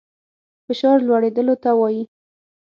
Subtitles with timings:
[0.65, 2.03] فشار لوړېدلو ته وايي.